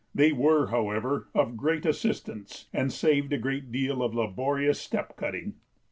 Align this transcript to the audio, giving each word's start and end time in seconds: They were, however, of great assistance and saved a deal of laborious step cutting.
They 0.15 0.31
were, 0.31 0.69
however, 0.69 1.27
of 1.35 1.55
great 1.55 1.85
assistance 1.85 2.67
and 2.73 2.91
saved 2.91 3.33
a 3.33 3.61
deal 3.61 4.01
of 4.01 4.15
laborious 4.15 4.79
step 4.81 5.15
cutting. 5.15 5.57